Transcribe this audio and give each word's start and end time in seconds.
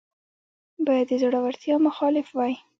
به 0.85 0.95
د 1.09 1.11
زړورتیا 1.21 1.75
مخالف 1.87 2.27
وای 2.33 2.53